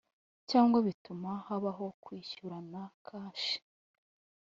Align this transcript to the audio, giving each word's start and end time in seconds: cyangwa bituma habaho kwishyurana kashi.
cyangwa 0.49 0.77
bituma 0.87 1.29
habaho 1.47 1.85
kwishyurana 2.03 2.81
kashi. 3.07 3.57